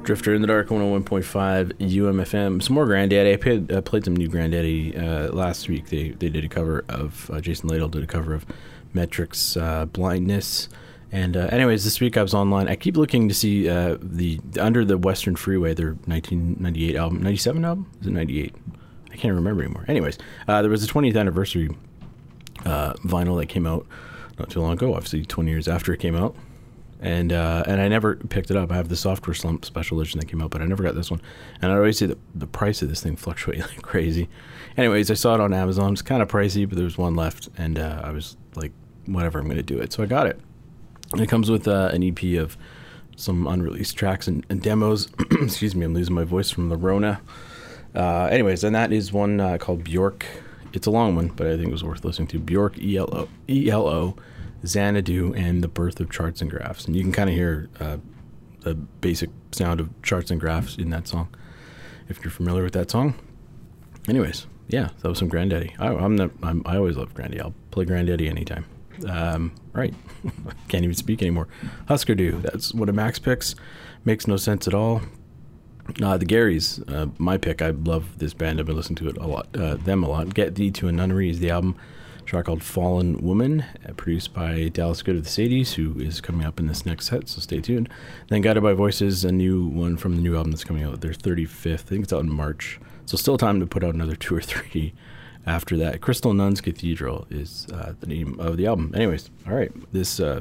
Drifter 0.02 0.34
in 0.34 0.40
the 0.40 0.48
Dark 0.48 0.68
101.5 0.68 1.74
UMFM. 1.74 2.62
Some 2.62 2.74
more 2.74 2.86
Grandaddy. 2.86 3.32
I 3.32 3.36
played, 3.36 3.70
uh, 3.70 3.80
played 3.82 4.04
some 4.04 4.16
new 4.16 4.28
Grandaddy 4.28 5.00
uh, 5.00 5.32
last 5.32 5.68
week. 5.68 5.90
They 5.90 6.10
they 6.10 6.28
did 6.28 6.44
a 6.44 6.48
cover 6.48 6.84
of 6.88 7.30
uh, 7.30 7.40
Jason 7.40 7.68
Lytle 7.68 7.88
did 7.88 8.02
a 8.02 8.06
cover 8.06 8.34
of 8.34 8.44
Metric's 8.94 9.56
uh, 9.56 9.86
Blindness. 9.86 10.68
And 11.12 11.36
uh, 11.36 11.48
anyways, 11.52 11.84
this 11.84 12.00
week 12.00 12.16
I 12.16 12.22
was 12.22 12.34
online. 12.34 12.68
I 12.68 12.74
keep 12.74 12.96
looking 12.96 13.28
to 13.28 13.34
see 13.34 13.68
uh, 13.68 13.98
the 14.00 14.40
Under 14.58 14.84
the 14.84 14.98
Western 14.98 15.36
Freeway, 15.36 15.74
their 15.74 15.94
1998 16.06 16.96
album, 16.96 17.22
97 17.22 17.64
album. 17.64 17.90
Is 18.00 18.06
it 18.06 18.12
98? 18.12 18.56
I 19.12 19.16
can't 19.16 19.34
remember 19.34 19.62
anymore. 19.62 19.84
Anyways, 19.88 20.18
uh, 20.48 20.62
there 20.62 20.70
was 20.70 20.82
a 20.82 20.88
20th 20.88 21.16
anniversary 21.16 21.76
vinyl 22.64 23.38
that 23.38 23.46
came 23.46 23.66
out 23.66 23.86
not 24.38 24.50
too 24.50 24.60
long 24.60 24.72
ago. 24.72 24.94
Obviously, 24.94 25.24
20 25.24 25.50
years 25.50 25.68
after 25.68 25.92
it 25.92 26.00
came 26.00 26.16
out 26.16 26.34
and 27.02 27.32
uh, 27.32 27.64
and 27.66 27.80
I 27.80 27.88
never 27.88 28.14
picked 28.14 28.50
it 28.50 28.56
up. 28.56 28.70
I 28.70 28.76
have 28.76 28.88
the 28.88 28.96
Software 28.96 29.34
Slump 29.34 29.64
special 29.64 30.00
edition 30.00 30.20
that 30.20 30.26
came 30.26 30.40
out, 30.40 30.50
but 30.50 30.62
I 30.62 30.66
never 30.66 30.84
got 30.84 30.94
this 30.94 31.10
one. 31.10 31.20
And 31.60 31.72
I 31.72 31.74
always 31.74 31.98
see 31.98 32.06
the 32.06 32.16
the 32.34 32.46
price 32.46 32.80
of 32.80 32.88
this 32.88 33.02
thing 33.02 33.16
fluctuate 33.16 33.58
like 33.68 33.82
crazy. 33.82 34.28
Anyways, 34.76 35.10
I 35.10 35.14
saw 35.14 35.34
it 35.34 35.40
on 35.40 35.52
Amazon. 35.52 35.92
It's 35.92 36.00
kind 36.00 36.22
of 36.22 36.28
pricey, 36.28 36.66
but 36.66 36.76
there 36.76 36.84
was 36.84 36.96
one 36.96 37.16
left, 37.16 37.48
and 37.58 37.78
uh, 37.78 38.00
I 38.04 38.12
was 38.12 38.36
like, 38.54 38.72
whatever, 39.06 39.40
I'm 39.40 39.46
going 39.46 39.56
to 39.56 39.62
do 39.62 39.78
it. 39.80 39.92
So 39.92 40.02
I 40.02 40.06
got 40.06 40.28
it. 40.28 40.40
And 41.12 41.20
it 41.20 41.28
comes 41.28 41.50
with 41.50 41.68
uh, 41.68 41.90
an 41.92 42.02
EP 42.02 42.38
of 42.38 42.56
some 43.16 43.46
unreleased 43.46 43.96
tracks 43.96 44.28
and, 44.28 44.46
and 44.48 44.62
demos. 44.62 45.08
Excuse 45.30 45.74
me, 45.74 45.84
I'm 45.84 45.92
losing 45.92 46.14
my 46.14 46.24
voice 46.24 46.50
from 46.50 46.68
the 46.68 46.76
Rona. 46.76 47.20
Uh, 47.94 48.26
anyways, 48.26 48.64
and 48.64 48.74
that 48.74 48.92
is 48.92 49.12
one 49.12 49.40
uh, 49.40 49.58
called 49.58 49.84
Bjork. 49.84 50.24
It's 50.72 50.86
a 50.86 50.90
long 50.90 51.16
one, 51.16 51.28
but 51.28 51.48
I 51.48 51.56
think 51.56 51.68
it 51.68 51.72
was 51.72 51.84
worth 51.84 52.04
listening 52.04 52.28
to. 52.28 52.38
Bjork 52.38 52.78
E 52.78 52.96
L 52.96 53.08
O 53.12 53.28
E 53.48 53.68
L 53.68 53.86
O 53.86 54.16
Xanadu 54.66 55.34
and 55.34 55.62
the 55.62 55.68
birth 55.68 56.00
of 56.00 56.10
charts 56.10 56.40
and 56.40 56.50
graphs. 56.50 56.84
And 56.86 56.96
you 56.96 57.02
can 57.02 57.12
kind 57.12 57.28
of 57.28 57.36
hear 57.36 57.68
uh, 57.80 57.98
the 58.60 58.74
basic 58.74 59.30
sound 59.52 59.80
of 59.80 59.90
charts 60.02 60.30
and 60.30 60.40
graphs 60.40 60.76
in 60.76 60.90
that 60.90 61.08
song 61.08 61.28
if 62.08 62.22
you're 62.22 62.30
familiar 62.30 62.62
with 62.62 62.72
that 62.74 62.90
song. 62.90 63.14
Anyways, 64.08 64.46
yeah, 64.68 64.90
that 65.00 65.08
was 65.08 65.18
some 65.18 65.30
Grandaddy. 65.30 65.78
I, 65.78 65.88
I'm 65.88 66.16
the 66.16 66.30
I'm, 66.42 66.62
I 66.66 66.76
always 66.76 66.96
love 66.96 67.14
Grandaddy. 67.14 67.40
I'll 67.40 67.54
play 67.70 67.84
Grandaddy 67.84 68.28
anytime. 68.28 68.64
Um, 69.08 69.52
right, 69.72 69.94
can't 70.68 70.84
even 70.84 70.94
speak 70.94 71.22
anymore. 71.22 71.48
Husker 71.88 72.14
Du. 72.14 72.40
That's 72.40 72.74
what 72.74 72.88
of 72.88 72.94
Mac's 72.94 73.18
picks. 73.18 73.54
Makes 74.04 74.26
no 74.26 74.36
sense 74.36 74.66
at 74.66 74.74
all. 74.74 75.02
Uh, 76.00 76.16
the 76.16 76.26
Garys, 76.26 76.82
uh, 76.92 77.08
my 77.18 77.36
pick. 77.36 77.60
I 77.60 77.70
love 77.70 78.18
this 78.18 78.34
band. 78.34 78.60
I've 78.60 78.66
been 78.66 78.76
listening 78.76 78.96
to 78.96 79.08
it 79.08 79.16
a 79.16 79.26
lot. 79.26 79.48
Uh, 79.56 79.74
them 79.76 80.02
a 80.02 80.08
lot. 80.08 80.32
Get 80.34 80.54
Thee 80.54 80.70
to 80.72 80.88
a 80.88 80.92
Nunnery 80.92 81.28
is 81.28 81.40
the 81.40 81.50
album 81.50 81.76
track 82.32 82.46
called 82.46 82.62
Fallen 82.62 83.18
Woman, 83.18 83.62
uh, 83.86 83.92
produced 83.92 84.32
by 84.32 84.68
Dallas 84.68 85.02
Good 85.02 85.16
of 85.16 85.24
the 85.24 85.28
Sadies, 85.28 85.74
who 85.74 86.00
is 86.00 86.22
coming 86.22 86.46
up 86.46 86.58
in 86.58 86.66
this 86.66 86.86
next 86.86 87.08
set, 87.08 87.28
so 87.28 87.42
stay 87.42 87.60
tuned. 87.60 87.90
Then 88.28 88.40
Guided 88.40 88.62
by 88.62 88.72
Voices, 88.72 89.22
a 89.22 89.30
new 89.30 89.66
one 89.66 89.98
from 89.98 90.16
the 90.16 90.22
new 90.22 90.34
album 90.34 90.50
that's 90.50 90.64
coming 90.64 90.82
out, 90.82 91.02
their 91.02 91.12
35th. 91.12 91.72
I 91.72 91.76
think 91.76 92.04
it's 92.04 92.12
out 92.14 92.22
in 92.22 92.32
March. 92.32 92.80
So 93.04 93.18
still 93.18 93.36
time 93.36 93.60
to 93.60 93.66
put 93.66 93.84
out 93.84 93.92
another 93.94 94.16
two 94.16 94.34
or 94.34 94.40
three 94.40 94.94
after 95.44 95.76
that. 95.76 96.00
Crystal 96.00 96.32
Nuns 96.32 96.62
Cathedral 96.62 97.26
is 97.28 97.66
uh, 97.70 97.92
the 98.00 98.06
name 98.06 98.40
of 98.40 98.56
the 98.56 98.66
album. 98.66 98.94
Anyways, 98.94 99.28
all 99.46 99.52
right, 99.52 99.70
this, 99.92 100.18
uh, 100.18 100.40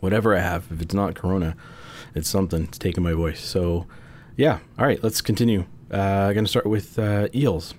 whatever 0.00 0.34
I 0.34 0.40
have, 0.40 0.66
if 0.72 0.82
it's 0.82 0.94
not 0.94 1.14
Corona, 1.14 1.54
it's 2.16 2.28
something. 2.28 2.64
It's 2.64 2.78
taking 2.78 3.04
my 3.04 3.12
voice. 3.12 3.40
So, 3.40 3.86
yeah, 4.36 4.58
all 4.80 4.86
right, 4.86 5.00
let's 5.00 5.20
continue. 5.20 5.64
Uh, 5.94 6.26
I'm 6.26 6.34
going 6.34 6.44
to 6.44 6.50
start 6.50 6.66
with 6.66 6.98
uh, 6.98 7.28
Eels 7.32 7.74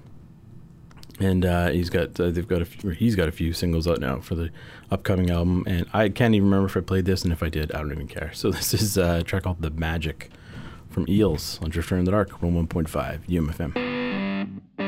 and 1.20 1.46
uh, 1.46 1.70
he's 1.70 1.90
got 1.90 2.20
uh, 2.20 2.30
they've 2.30 2.48
got 2.48 2.62
a 2.62 2.66
few, 2.66 2.92
he's 2.92 3.16
got 3.16 3.28
a 3.28 3.32
few 3.32 3.54
singles 3.54 3.88
out 3.88 4.00
now 4.00 4.20
for 4.20 4.36
the 4.36 4.50
upcoming 4.92 5.30
album, 5.30 5.64
and 5.68 5.88
I 5.94 6.10
can't 6.10 6.36
even 6.36 6.50
remember 6.50 6.68
if 6.68 6.78
I 6.78 6.82
played 6.82 7.06
this, 7.06 7.24
and 7.24 7.34
if 7.34 7.42
I 7.42 7.50
did, 7.50 7.72
I 7.72 7.80
don't 7.80 7.92
even 7.92 8.08
care. 8.08 8.32
So 8.34 8.52
this 8.52 8.74
is 8.74 8.98
uh, 8.98 9.18
a 9.22 9.24
track 9.24 9.44
called 9.44 9.62
"The 9.62 9.72
Magic" 9.72 10.30
from 10.90 11.06
Eels 11.10 11.60
on 11.62 11.70
Drifter 11.70 11.98
in 11.98 12.06
the 12.06 12.12
Dark, 12.12 12.42
one 12.42 12.56
one 12.56 12.68
point 12.68 12.90
five 12.90 13.22
UMFM. 13.28 14.87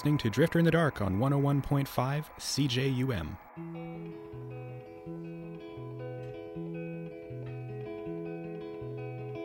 Listening 0.00 0.16
to 0.16 0.30
Drifter 0.30 0.58
in 0.58 0.64
the 0.64 0.70
Dark 0.70 1.02
on 1.02 1.18
101.5 1.18 2.24
CJUM. 2.38 3.36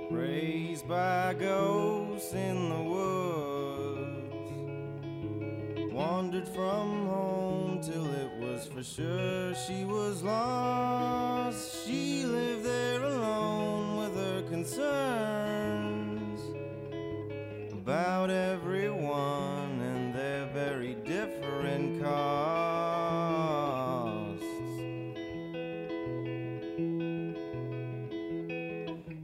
raised 0.10 0.88
by 0.88 1.34
ghosts 1.38 2.32
in 2.32 2.70
the 2.70 2.82
woods. 2.82 4.14
Wandered 5.94 6.48
from 6.48 7.08
home 7.08 7.82
till 7.82 8.06
it 8.14 8.32
was 8.40 8.66
for 8.68 8.82
sure 8.82 9.54
she 9.56 9.84
was 9.84 10.24
lost. 10.24 11.86
She 11.86 12.24
lived 12.24 12.64
there 12.64 13.04
alone 13.04 13.98
with 13.98 14.16
her 14.16 14.42
concerns 14.44 16.40
about 17.74 18.30
everyone 18.30 19.65
very 20.56 20.96
different 21.04 22.02
costs. 22.02 22.16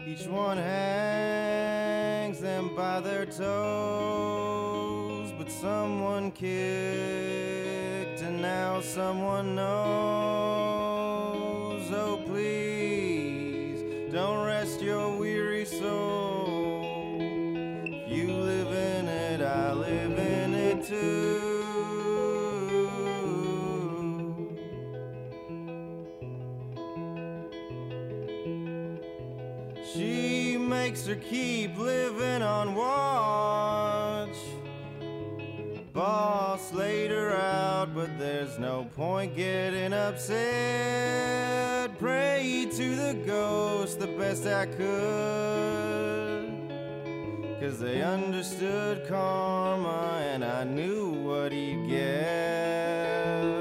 Each 0.05 0.27
one 0.27 0.57
hangs 0.57 2.41
them 2.41 2.75
by 2.75 2.99
their 2.99 3.25
toes, 3.25 5.31
but 5.37 5.49
someone 5.49 6.31
kicked 6.31 8.21
and 8.21 8.41
now 8.41 8.81
someone 8.81 9.55
knows. 9.55 10.20
Her 31.11 31.17
keep 31.17 31.77
living 31.77 32.41
on 32.41 32.73
watch. 32.73 34.37
Boss 35.91 36.71
laid 36.71 37.11
her 37.11 37.35
out, 37.35 37.93
but 37.93 38.17
there's 38.17 38.57
no 38.57 38.87
point 38.95 39.35
getting 39.35 39.91
upset. 39.91 40.39
Pray 41.99 42.65
to 42.71 42.95
the 42.95 43.13
ghost 43.25 43.99
the 43.99 44.07
best 44.07 44.47
I 44.47 44.67
could. 44.67 46.49
Cause 47.59 47.77
they 47.79 48.01
understood 48.01 49.05
karma, 49.09 50.17
and 50.31 50.45
I 50.45 50.63
knew 50.63 51.09
what 51.09 51.51
he'd 51.51 51.89
get. 51.89 53.60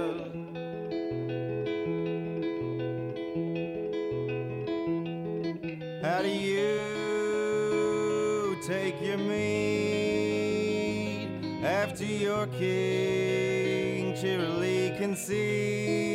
Cheerily 14.20 14.94
concedes? 14.98 16.09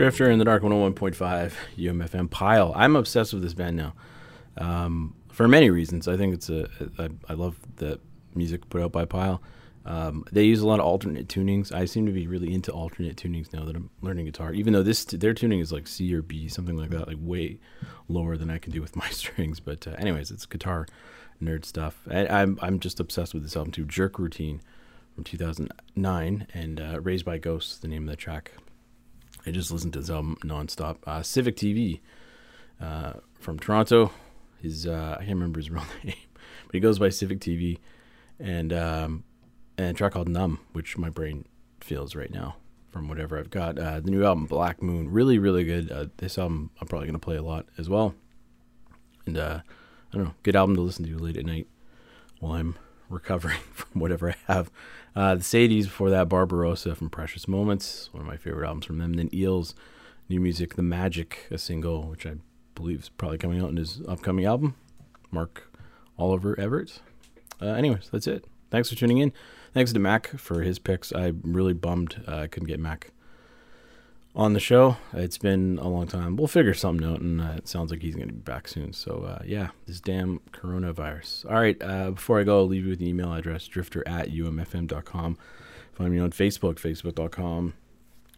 Drifter 0.00 0.30
in 0.30 0.38
the 0.38 0.46
Dark 0.46 0.62
101.5 0.62 1.52
UMFM 1.76 2.30
Pile. 2.30 2.72
I'm 2.74 2.96
obsessed 2.96 3.34
with 3.34 3.42
this 3.42 3.52
band 3.52 3.76
now 3.76 3.92
um, 4.56 5.14
for 5.30 5.46
many 5.46 5.68
reasons. 5.68 6.08
I 6.08 6.16
think 6.16 6.32
it's 6.32 6.48
a 6.48 6.70
I, 6.98 7.10
I 7.28 7.34
love 7.34 7.58
the 7.76 8.00
music 8.34 8.66
put 8.70 8.80
out 8.80 8.92
by 8.92 9.04
Pile. 9.04 9.42
Um, 9.84 10.24
they 10.32 10.44
use 10.44 10.60
a 10.60 10.66
lot 10.66 10.80
of 10.80 10.86
alternate 10.86 11.28
tunings. 11.28 11.70
I 11.70 11.84
seem 11.84 12.06
to 12.06 12.12
be 12.12 12.26
really 12.26 12.50
into 12.54 12.72
alternate 12.72 13.16
tunings 13.16 13.52
now 13.52 13.66
that 13.66 13.76
I'm 13.76 13.90
learning 14.00 14.24
guitar. 14.24 14.54
Even 14.54 14.72
though 14.72 14.82
this 14.82 15.04
their 15.04 15.34
tuning 15.34 15.60
is 15.60 15.70
like 15.70 15.86
C 15.86 16.14
or 16.14 16.22
B, 16.22 16.48
something 16.48 16.78
like 16.78 16.88
that, 16.88 17.06
like 17.06 17.18
way 17.20 17.58
lower 18.08 18.38
than 18.38 18.48
I 18.48 18.56
can 18.56 18.72
do 18.72 18.80
with 18.80 18.96
my 19.04 19.10
strings. 19.10 19.60
But 19.60 19.86
uh, 19.86 19.96
anyways, 19.98 20.30
it's 20.30 20.46
guitar 20.46 20.86
nerd 21.42 21.66
stuff. 21.66 22.08
I, 22.10 22.26
I'm 22.26 22.58
I'm 22.62 22.80
just 22.80 23.00
obsessed 23.00 23.34
with 23.34 23.42
this 23.42 23.54
album 23.54 23.72
too. 23.72 23.84
Jerk 23.84 24.18
Routine 24.18 24.62
from 25.14 25.24
2009 25.24 26.46
and 26.54 26.80
uh, 26.80 27.02
Raised 27.02 27.26
by 27.26 27.36
Ghosts, 27.36 27.76
the 27.76 27.88
name 27.88 28.04
of 28.04 28.08
the 28.08 28.16
track. 28.16 28.52
I 29.46 29.50
just 29.50 29.70
listened 29.70 29.92
to 29.94 30.00
this 30.00 30.10
album 30.10 30.36
nonstop. 30.44 30.96
Uh, 31.06 31.22
Civic 31.22 31.56
TV 31.56 32.00
uh, 32.80 33.14
from 33.38 33.58
Toronto. 33.58 34.12
His 34.60 34.86
uh, 34.86 35.16
I 35.18 35.24
can't 35.24 35.36
remember 35.36 35.58
his 35.58 35.70
real 35.70 35.84
name, 36.04 36.14
but 36.66 36.72
he 36.72 36.80
goes 36.80 36.98
by 36.98 37.08
Civic 37.08 37.40
TV, 37.40 37.78
and 38.38 38.72
um, 38.72 39.24
and 39.78 39.88
a 39.88 39.92
track 39.94 40.12
called 40.12 40.28
Numb, 40.28 40.60
which 40.72 40.98
my 40.98 41.08
brain 41.08 41.46
feels 41.80 42.14
right 42.14 42.30
now 42.30 42.56
from 42.90 43.08
whatever 43.08 43.38
I've 43.38 43.50
got. 43.50 43.78
Uh, 43.78 44.00
the 44.00 44.10
new 44.10 44.24
album 44.24 44.46
Black 44.46 44.82
Moon, 44.82 45.10
really 45.10 45.38
really 45.38 45.64
good. 45.64 45.90
Uh, 45.90 46.06
this 46.18 46.38
album 46.38 46.70
I'm 46.80 46.86
probably 46.86 47.06
gonna 47.06 47.18
play 47.18 47.36
a 47.36 47.42
lot 47.42 47.66
as 47.78 47.88
well, 47.88 48.14
and 49.26 49.38
uh, 49.38 49.60
I 50.12 50.16
don't 50.16 50.24
know, 50.24 50.34
good 50.42 50.56
album 50.56 50.76
to 50.76 50.82
listen 50.82 51.06
to 51.06 51.18
late 51.18 51.36
at 51.36 51.46
night 51.46 51.66
while 52.40 52.52
I'm 52.52 52.76
recovering 53.10 53.60
from 53.72 54.00
whatever 54.00 54.30
I 54.30 54.52
have. 54.52 54.70
Uh, 55.14 55.34
the 55.34 55.42
Sadies 55.42 55.84
before 55.84 56.10
that, 56.10 56.28
Barbarossa 56.28 56.94
from 56.94 57.10
Precious 57.10 57.48
Moments, 57.48 58.08
one 58.12 58.22
of 58.22 58.26
my 58.26 58.36
favorite 58.36 58.66
albums 58.66 58.86
from 58.86 58.98
them. 58.98 59.14
Then 59.14 59.28
Eels, 59.34 59.74
new 60.28 60.40
music, 60.40 60.76
The 60.76 60.82
Magic, 60.82 61.46
a 61.50 61.58
single 61.58 62.04
which 62.04 62.24
I 62.24 62.34
believe 62.74 63.00
is 63.00 63.08
probably 63.08 63.38
coming 63.38 63.60
out 63.60 63.70
in 63.70 63.76
his 63.76 64.00
upcoming 64.08 64.44
album. 64.44 64.76
Mark 65.30 65.70
Oliver 66.18 66.58
Everett. 66.58 67.00
Uh, 67.60 67.66
anyways, 67.66 68.08
that's 68.10 68.26
it. 68.26 68.46
Thanks 68.70 68.88
for 68.88 68.94
tuning 68.94 69.18
in. 69.18 69.32
Thanks 69.74 69.92
to 69.92 69.98
Mac 69.98 70.28
for 70.38 70.62
his 70.62 70.78
picks. 70.78 71.12
I'm 71.12 71.42
really 71.44 71.72
bummed 71.74 72.22
uh, 72.26 72.36
I 72.36 72.46
couldn't 72.46 72.68
get 72.68 72.80
Mac 72.80 73.12
on 74.40 74.54
the 74.54 74.60
show. 74.60 74.96
It's 75.12 75.36
been 75.36 75.78
a 75.78 75.86
long 75.86 76.06
time. 76.06 76.36
We'll 76.36 76.48
figure 76.48 76.72
something 76.72 77.06
out, 77.06 77.20
and 77.20 77.42
uh, 77.42 77.54
it 77.58 77.68
sounds 77.68 77.90
like 77.90 78.00
he's 78.00 78.16
going 78.16 78.28
to 78.28 78.34
be 78.34 78.40
back 78.40 78.68
soon. 78.68 78.94
So, 78.94 79.24
uh, 79.24 79.42
yeah, 79.44 79.68
this 79.86 80.00
damn 80.00 80.40
coronavirus. 80.50 81.44
All 81.44 81.60
right, 81.60 81.76
uh, 81.82 82.12
before 82.12 82.40
I 82.40 82.44
go, 82.44 82.60
I'll 82.60 82.66
leave 82.66 82.84
you 82.84 82.90
with 82.90 83.00
the 83.00 83.08
email 83.08 83.34
address 83.34 83.66
drifter 83.66 84.02
at 84.08 84.30
umfm.com. 84.30 85.36
Find 85.92 86.10
me 86.10 86.18
on 86.18 86.30
Facebook, 86.30 86.76
facebook.com 86.76 87.74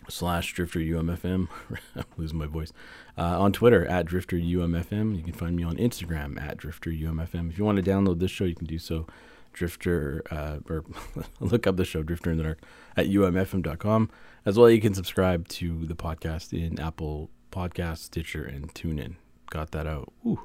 slash 0.08 0.52
drifter 0.52 0.80
umfm. 0.80 1.46
I'm 1.94 2.04
losing 2.16 2.38
my 2.38 2.46
voice. 2.46 2.72
Uh, 3.16 3.40
on 3.40 3.52
Twitter 3.52 3.86
at 3.86 4.04
drifter 4.04 4.36
umfm. 4.36 5.16
You 5.16 5.22
can 5.22 5.34
find 5.34 5.54
me 5.54 5.62
on 5.62 5.76
Instagram 5.76 6.40
at 6.42 6.56
drifter 6.56 6.90
umfm. 6.90 7.48
If 7.50 7.58
you 7.58 7.64
want 7.64 7.82
to 7.82 7.88
download 7.88 8.18
this 8.18 8.32
show, 8.32 8.44
you 8.44 8.56
can 8.56 8.66
do 8.66 8.80
so. 8.80 9.06
Drifter 9.52 10.22
uh, 10.30 10.58
or 10.68 10.84
look 11.40 11.66
up 11.66 11.76
the 11.76 11.84
show 11.84 12.02
Drifter 12.02 12.30
in 12.30 12.38
the 12.38 12.44
Dark 12.44 12.62
at 12.96 13.06
umfm.com. 13.06 14.10
As 14.44 14.58
well, 14.58 14.70
you 14.70 14.80
can 14.80 14.94
subscribe 14.94 15.48
to 15.48 15.86
the 15.86 15.94
podcast 15.94 16.52
in 16.52 16.80
Apple 16.80 17.30
Podcast, 17.50 17.98
Stitcher, 17.98 18.44
and 18.44 18.72
TuneIn. 18.74 19.16
Got 19.50 19.70
that 19.72 19.86
out. 19.86 20.12
Ooh, 20.26 20.40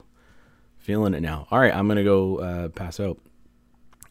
feeling 0.77 1.13
it 1.13 1.21
now. 1.21 1.47
All 1.49 1.59
right, 1.59 1.73
I'm 1.73 1.87
gonna 1.87 2.03
go 2.03 2.37
uh, 2.37 2.69
pass 2.69 2.99
out, 2.99 3.17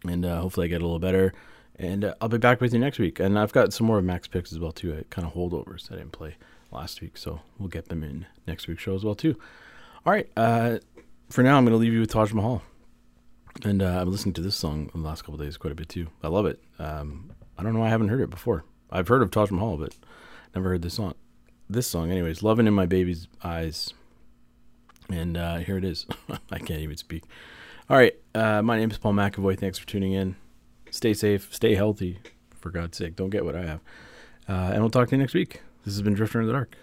and 0.04 0.24
uh, 0.24 0.40
hopefully 0.40 0.66
I 0.66 0.68
get 0.68 0.80
a 0.80 0.84
little 0.84 0.98
better. 0.98 1.32
And 1.78 2.04
uh, 2.06 2.14
I'll 2.20 2.28
be 2.28 2.38
back 2.38 2.60
with 2.60 2.72
you 2.72 2.78
next 2.78 2.98
week. 2.98 3.20
And 3.20 3.38
I've 3.38 3.52
got 3.52 3.72
some 3.72 3.86
more 3.86 3.98
of 3.98 4.04
Mac's 4.04 4.28
picks 4.28 4.50
as 4.52 4.58
well 4.58 4.72
too. 4.72 4.96
I 4.96 5.04
kind 5.10 5.26
of 5.26 5.34
holdovers 5.34 5.92
I 5.92 5.96
didn't 5.96 6.12
play 6.12 6.36
last 6.72 7.02
week, 7.02 7.18
so 7.18 7.40
we'll 7.58 7.68
get 7.68 7.88
them 7.88 8.02
in 8.02 8.26
next 8.46 8.66
week's 8.66 8.82
show 8.82 8.94
as 8.94 9.04
well 9.04 9.14
too. 9.14 9.36
All 10.06 10.12
right. 10.12 10.28
Uh, 10.36 10.78
for 11.28 11.42
now, 11.42 11.58
I'm 11.58 11.64
gonna 11.64 11.76
leave 11.76 11.92
you 11.92 12.00
with 12.00 12.10
Taj 12.10 12.32
Mahal. 12.32 12.62
And 13.64 13.82
uh, 13.82 13.98
I'm 14.00 14.10
listening 14.10 14.34
to 14.34 14.42
this 14.42 14.56
song 14.56 14.90
in 14.94 15.02
the 15.02 15.08
last 15.08 15.22
couple 15.22 15.38
days 15.38 15.56
quite 15.56 15.72
a 15.72 15.76
bit 15.76 15.88
too. 15.88 16.08
I 16.22 16.28
love 16.28 16.46
it. 16.46 16.60
Um, 16.78 17.32
I 17.58 17.62
don't 17.62 17.72
know. 17.72 17.80
why 17.80 17.86
I 17.86 17.90
haven't 17.90 18.08
heard 18.08 18.20
it 18.20 18.30
before. 18.30 18.64
I've 18.90 19.08
heard 19.08 19.22
of 19.22 19.30
Taj 19.30 19.50
Mahal, 19.50 19.76
but 19.76 19.94
never 20.54 20.68
heard 20.68 20.82
this 20.82 20.94
song. 20.94 21.14
This 21.68 21.86
song, 21.86 22.10
anyways, 22.10 22.42
"Loving 22.42 22.66
in 22.66 22.74
My 22.74 22.86
Baby's 22.86 23.26
Eyes," 23.42 23.92
and 25.08 25.36
uh, 25.36 25.56
here 25.56 25.76
it 25.76 25.84
is. 25.84 26.06
I 26.50 26.58
can't 26.58 26.80
even 26.80 26.96
speak. 26.96 27.24
All 27.90 27.96
right, 27.96 28.14
uh, 28.34 28.62
my 28.62 28.78
name 28.78 28.90
is 28.90 28.98
Paul 28.98 29.14
McAvoy. 29.14 29.58
Thanks 29.58 29.78
for 29.78 29.86
tuning 29.86 30.12
in. 30.12 30.36
Stay 30.90 31.14
safe, 31.14 31.52
stay 31.52 31.74
healthy. 31.74 32.18
For 32.54 32.70
God's 32.70 32.98
sake, 32.98 33.16
don't 33.16 33.30
get 33.30 33.44
what 33.44 33.54
I 33.54 33.64
have. 33.64 33.80
Uh, 34.48 34.70
and 34.72 34.80
we'll 34.80 34.90
talk 34.90 35.08
to 35.08 35.16
you 35.16 35.20
next 35.20 35.34
week. 35.34 35.62
This 35.84 35.94
has 35.94 36.02
been 36.02 36.14
Drifter 36.14 36.40
in 36.40 36.46
the 36.46 36.52
Dark. 36.52 36.76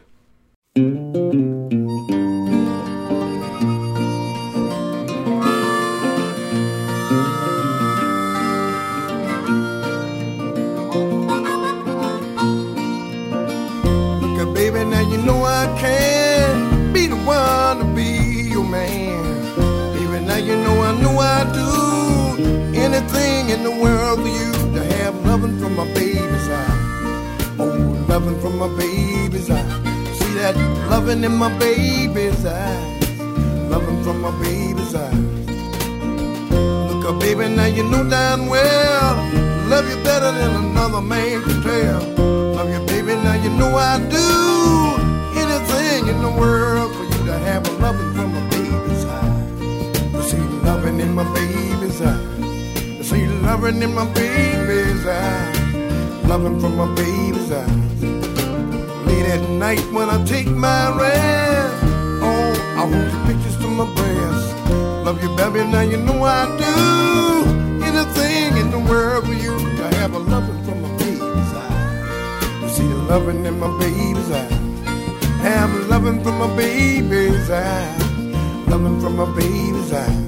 Loving 28.24 28.39
from 28.39 28.57
my 28.57 28.67
baby's 28.78 29.49
eyes. 29.49 30.17
See 30.17 30.34
that 30.36 30.55
loving 30.89 31.24
in 31.24 31.36
my 31.36 31.51
baby's 31.59 32.45
eyes. 32.45 33.19
Loving 33.69 34.01
from 34.03 34.21
my 34.21 34.32
baby's 34.41 34.95
eyes. 34.95 35.13
Look 36.89 37.05
up, 37.05 37.19
baby, 37.19 37.49
now 37.49 37.65
you 37.65 37.84
know 37.84 38.07
damn 38.09 38.47
well. 38.47 39.15
Love 39.67 39.89
you 39.89 40.01
better 40.03 40.32
than 40.32 40.55
another 40.55 41.01
man 41.01 41.43
can 41.43 41.61
tell. 41.63 42.01
Love 42.55 42.69
you, 42.69 42.80
baby, 42.86 43.15
now 43.24 43.34
you 43.34 43.49
know 43.49 43.76
I 43.76 43.99
do. 43.99 44.30
Anything 45.43 46.07
in 46.07 46.21
the 46.21 46.32
world 46.39 46.95
for 46.95 47.03
you 47.03 47.26
to 47.26 47.38
have 47.39 47.67
a 47.67 47.71
loving 47.84 48.13
from 48.13 48.34
my 48.34 48.49
baby's 48.49 49.05
eyes. 49.05 50.30
See 50.30 50.47
loving 50.63 50.99
in 51.01 51.13
my 51.13 51.26
baby's 51.34 52.01
eyes. 52.01 53.07
See 53.07 53.28
loving 53.41 53.82
in 53.82 53.93
my 53.93 54.05
baby's 54.13 55.05
eyes. 55.05 56.26
Loving 56.26 56.59
from 56.61 56.78
my 56.78 56.88
baby's 56.95 57.51
eyes. 57.51 57.93
Late 59.14 59.28
at 59.28 59.47
night 59.47 59.86
when 59.91 60.09
I 60.09 60.18
take 60.26 60.47
my 60.47 60.89
rest. 60.97 61.84
Oh, 62.28 62.51
I 62.80 62.82
hold 62.91 63.11
your 63.14 63.26
pictures 63.28 63.57
to 63.57 63.68
my 63.68 63.86
breast. 63.93 64.47
Love 65.05 65.22
you, 65.22 65.30
baby, 65.36 65.59
now 65.72 65.82
you 65.82 65.97
know 65.97 66.24
I 66.24 66.45
do. 66.57 66.74
Anything 67.89 68.57
in 68.57 68.72
the 68.72 68.80
world 68.80 69.26
for 69.28 69.34
you 69.34 69.53
I 69.86 69.93
have 70.01 70.14
a 70.16 70.18
loving 70.18 70.59
from 70.66 70.82
my 70.82 70.89
baby's 70.97 71.53
eyes. 71.64 72.61
To 72.61 72.70
see 72.76 72.88
the 72.88 72.95
loving 73.11 73.45
in 73.45 73.59
my 73.59 73.70
baby's 73.78 74.32
eyes. 74.32 74.51
Have 75.45 75.72
a 75.76 75.80
loving 75.93 76.24
from 76.24 76.39
my 76.39 76.49
baby's 76.57 77.51
eyes. 77.51 78.01
Loving 78.68 78.99
from 78.99 79.16
my 79.18 79.30
baby's 79.38 79.93
eyes. 79.93 80.22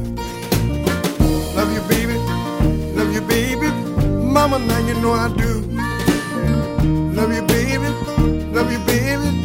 Love 1.57 1.73
you, 1.73 1.81
baby. 1.89 2.17
Love 2.97 3.11
you, 3.15 3.21
baby. 3.21 3.67
Mama, 4.35 4.59
now 4.59 4.77
you 4.87 4.93
know 5.01 5.13
I 5.13 5.29
do. 5.35 5.54
Love 8.55 8.71
you, 8.71 8.79
baby. 8.79 9.44